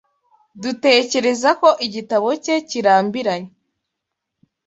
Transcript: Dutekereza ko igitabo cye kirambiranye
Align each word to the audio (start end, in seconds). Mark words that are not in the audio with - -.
Dutekereza 0.63 1.49
ko 1.61 1.69
igitabo 1.85 2.27
cye 2.43 2.55
kirambiranye 2.69 3.51